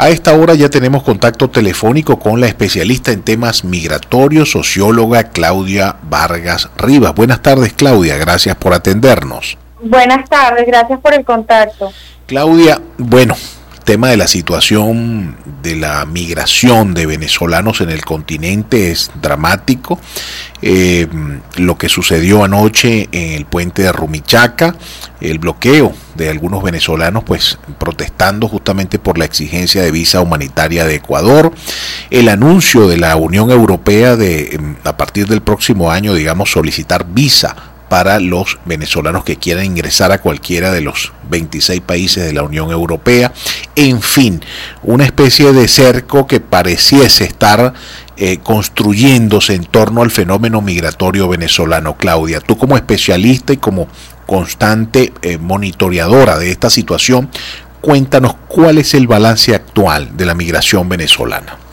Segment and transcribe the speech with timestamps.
[0.00, 5.96] A esta hora ya tenemos contacto telefónico con la especialista en temas migratorios, socióloga Claudia
[6.04, 7.16] Vargas Rivas.
[7.16, 9.58] Buenas tardes, Claudia, gracias por atendernos.
[9.82, 11.92] Buenas tardes, gracias por el contacto.
[12.26, 13.34] Claudia, bueno,
[13.88, 19.98] tema de la situación de la migración de venezolanos en el continente es dramático.
[20.60, 21.06] Eh,
[21.56, 24.76] lo que sucedió anoche en el puente de Rumichaca,
[25.22, 30.96] el bloqueo de algunos venezolanos pues protestando justamente por la exigencia de visa humanitaria de
[30.96, 31.50] Ecuador,
[32.10, 37.56] el anuncio de la Unión Europea de a partir del próximo año digamos solicitar visa
[37.88, 42.70] para los venezolanos que quieran ingresar a cualquiera de los 26 países de la Unión
[42.70, 43.32] Europea.
[43.76, 44.42] En fin,
[44.82, 47.72] una especie de cerco que pareciese estar
[48.16, 51.96] eh, construyéndose en torno al fenómeno migratorio venezolano.
[51.96, 53.88] Claudia, tú como especialista y como
[54.26, 57.30] constante eh, monitoreadora de esta situación,
[57.80, 61.67] cuéntanos cuál es el balance actual de la migración venezolana.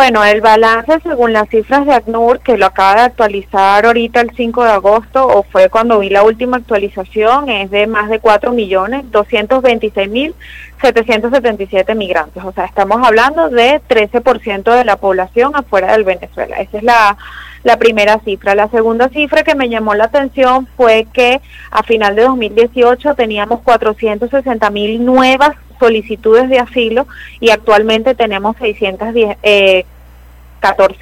[0.00, 4.30] Bueno, el balance según las cifras de ACNUR, que lo acaba de actualizar ahorita el
[4.34, 8.50] 5 de agosto, o fue cuando vi la última actualización, es de más de 4
[8.52, 10.34] millones 226 mil
[10.80, 12.42] 777 migrantes.
[12.42, 16.56] O sea, estamos hablando de 13% de la población afuera del Venezuela.
[16.56, 17.18] Esa es la,
[17.62, 18.54] la primera cifra.
[18.54, 23.60] La segunda cifra que me llamó la atención fue que a final de 2018 teníamos
[23.60, 27.08] 460 mil nuevas solicitudes de asilo
[27.40, 29.84] y actualmente tenemos 610, eh,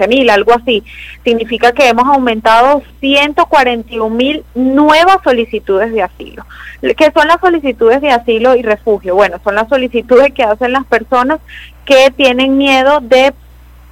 [0.09, 0.83] mil, algo así.
[1.25, 6.47] Significa que hemos aumentado 141 mil nuevas solicitudes de asilo.
[6.81, 9.15] ¿Qué son las solicitudes de asilo y refugio?
[9.15, 11.41] Bueno, son las solicitudes que hacen las personas
[11.85, 13.35] que tienen miedo de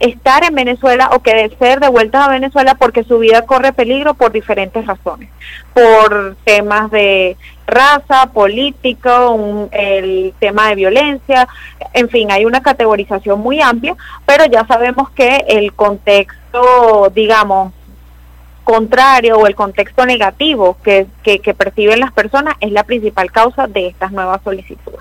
[0.00, 4.33] estar en Venezuela o que ser devueltas a Venezuela porque su vida corre peligro por
[4.33, 5.30] diferentes razones,
[5.72, 11.48] por temas de raza, político, el tema de violencia,
[11.92, 17.72] en fin, hay una categorización muy amplia, pero ya sabemos que el contexto, digamos,
[18.66, 23.87] contrario o el contexto negativo que, que, perciben las personas es la principal causa de
[23.87, 25.00] estas nuevas solicitudes.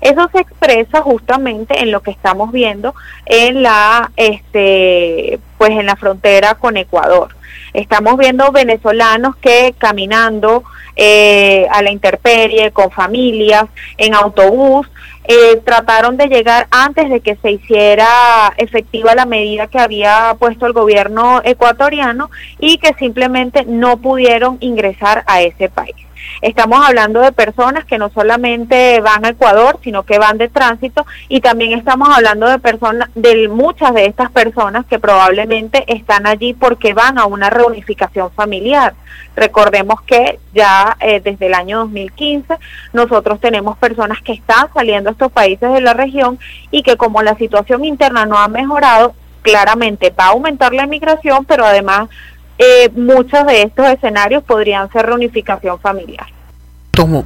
[0.00, 5.96] Eso se expresa justamente en lo que estamos viendo en la este pues en la
[5.96, 7.34] frontera con Ecuador.
[7.72, 10.64] Estamos viendo venezolanos que caminando
[10.96, 13.66] eh, a la intemperie, con familias,
[13.98, 14.88] en autobús,
[15.28, 20.66] eh, trataron de llegar antes de que se hiciera efectiva la medida que había puesto
[20.66, 25.96] el gobierno ecuatoriano y que simplemente no pudieron ingresar a ese país.
[26.42, 31.06] Estamos hablando de personas que no solamente van a Ecuador, sino que van de tránsito
[31.28, 36.54] y también estamos hablando de personas, de muchas de estas personas que probablemente están allí
[36.54, 38.94] porque van a una reunificación familiar.
[39.34, 42.54] Recordemos que ya eh, desde el año 2015
[42.92, 46.38] nosotros tenemos personas que están saliendo a estos países de la región
[46.70, 51.44] y que como la situación interna no ha mejorado, claramente va a aumentar la inmigración,
[51.44, 52.08] pero además
[52.58, 56.26] eh, muchos de estos escenarios podrían ser reunificación familiar.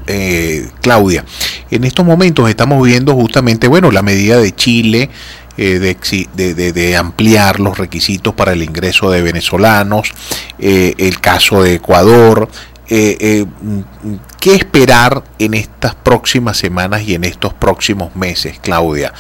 [0.09, 1.25] Eh, Claudia,
[1.71, 5.11] en estos momentos estamos viendo justamente, bueno, la medida de Chile
[5.57, 10.11] eh, de, de, ampliar los requisitos para el ingreso de venezolanos,
[10.59, 12.49] eh, el caso de Ecuador.
[12.91, 19.13] ¿Qué esperar en estas próximas semanas y en estos próximos meses, Claudia?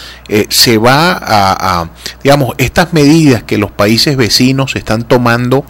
[0.48, 1.88] ¿Se va a,
[2.24, 5.64] digamos, estas medidas que los países vecinos están tomando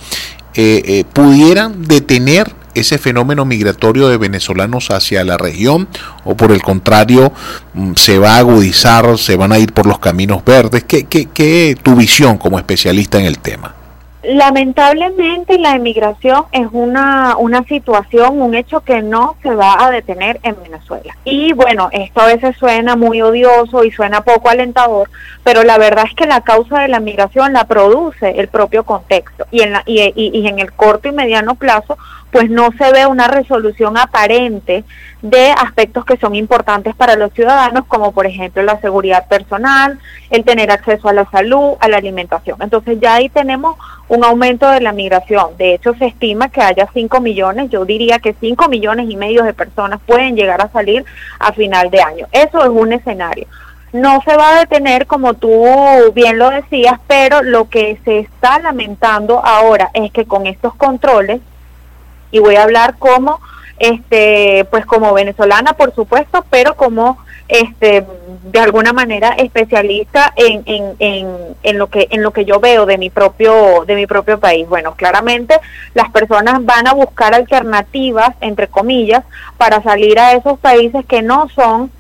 [0.55, 5.89] eh, eh, pudieran detener ese fenómeno migratorio de venezolanos hacia la región
[6.25, 7.33] o por el contrario
[7.75, 10.85] mm, se va a agudizar, se van a ir por los caminos verdes?
[10.85, 13.75] ¿Qué, qué, qué tu visión como especialista en el tema?
[14.23, 20.39] Lamentablemente la emigración es una, una situación, un hecho que no se va a detener
[20.43, 21.17] en Venezuela.
[21.25, 25.09] Y bueno, esto a veces suena muy odioso y suena poco alentador,
[25.43, 29.47] pero la verdad es que la causa de la migración la produce el propio contexto
[29.51, 31.97] y en, la, y, y, y en el corto y mediano plazo
[32.31, 34.85] pues no se ve una resolución aparente
[35.23, 39.99] de aspectos que son importantes para los ciudadanos, como por ejemplo la seguridad personal,
[40.31, 42.59] el tener acceso a la salud, a la alimentación.
[42.61, 43.77] Entonces ya ahí tenemos
[44.09, 45.57] un aumento de la migración.
[45.59, 49.43] De hecho, se estima que haya 5 millones, yo diría que 5 millones y medio
[49.43, 51.05] de personas pueden llegar a salir
[51.39, 52.27] a final de año.
[52.33, 53.47] Eso es un escenario.
[53.93, 55.65] No se va a detener, como tú
[56.15, 61.41] bien lo decías, pero lo que se está lamentando ahora es que con estos controles
[62.31, 63.41] y voy a hablar como
[63.79, 67.19] este pues como venezolana por supuesto pero como
[67.49, 68.05] este
[68.45, 71.27] de alguna manera especialista en, en, en,
[71.63, 74.69] en, lo que en lo que yo veo de mi propio de mi propio país
[74.69, 75.59] bueno claramente
[75.95, 79.25] las personas van a buscar alternativas entre comillas
[79.57, 81.91] para salir a esos países que no son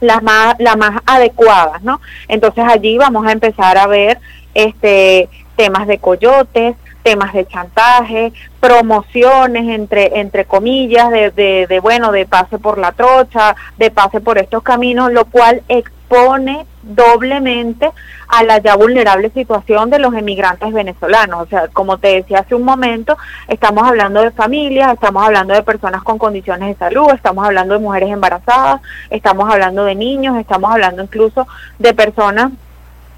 [0.00, 2.00] las más, las más adecuadas, ¿no?
[2.28, 4.18] Entonces allí vamos a empezar a ver
[4.54, 6.76] este temas de coyotes,
[7.08, 12.92] temas de chantaje, promociones entre entre comillas de, de, de, bueno de pase por la
[12.92, 17.90] trocha, de pase por estos caminos, lo cual expone doblemente
[18.28, 21.44] a la ya vulnerable situación de los emigrantes venezolanos.
[21.44, 23.16] O sea, como te decía hace un momento,
[23.46, 27.80] estamos hablando de familias, estamos hablando de personas con condiciones de salud, estamos hablando de
[27.80, 32.52] mujeres embarazadas, estamos hablando de niños, estamos hablando incluso de personas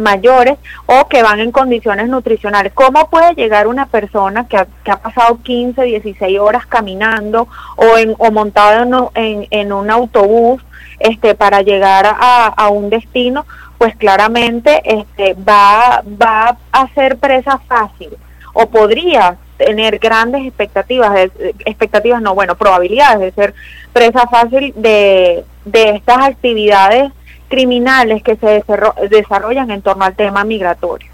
[0.01, 2.73] mayores o que van en condiciones nutricionales.
[2.73, 7.97] ¿Cómo puede llegar una persona que ha, que ha pasado 15, 16 horas caminando o,
[7.97, 10.63] en, o montado en, un autobús
[10.99, 13.47] este, para llegar a, a un destino?
[13.79, 18.11] Pues claramente este, va, va a ser presa fácil
[18.53, 21.31] o podría tener grandes expectativas,
[21.65, 23.55] expectativas no, bueno, probabilidades de ser
[23.93, 27.13] presa fácil de, de estas actividades
[27.51, 28.65] criminales que se
[29.11, 31.11] desarrollan en torno al tema migratorio.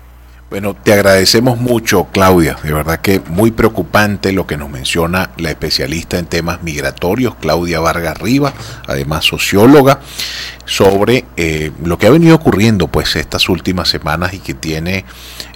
[0.49, 2.57] Bueno, te agradecemos mucho, Claudia.
[2.63, 7.81] De verdad que muy preocupante lo que nos menciona la especialista en temas migratorios, Claudia
[7.81, 8.55] Vargas Rivas,
[8.87, 9.99] además socióloga,
[10.65, 15.05] sobre eh, lo que ha venido ocurriendo pues estas últimas semanas y que tiene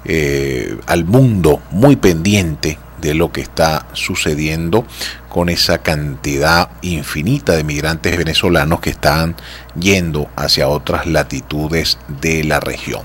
[0.05, 4.85] eh, al mundo muy pendiente de lo que está sucediendo
[5.29, 9.37] con esa cantidad infinita de migrantes venezolanos que están
[9.79, 13.02] yendo hacia otras latitudes de la región.